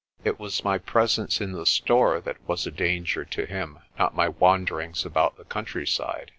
It 0.23 0.39
was 0.39 0.63
my 0.63 0.79
presence 0.79 1.39
in 1.41 1.51
the 1.51 1.67
store 1.67 2.19
that 2.21 2.37
was 2.47 2.65
a 2.65 2.71
danger 2.71 3.23
to 3.23 3.45
him, 3.45 3.77
not 3.99 4.15
my 4.15 4.29
wanderings 4.29 5.05
about 5.05 5.37
the 5.37 5.45
countryside. 5.45 6.29